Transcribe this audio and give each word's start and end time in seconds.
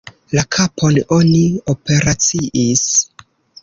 La 0.37 0.43
kapon 0.55 0.97
oni 1.19 1.43
operaciis. 1.77 2.87